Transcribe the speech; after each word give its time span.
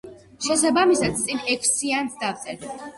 შესაბამისად 0.45 1.21
წინ 1.21 1.47
ექვსიანს 1.59 2.21
დავწერთ. 2.27 2.71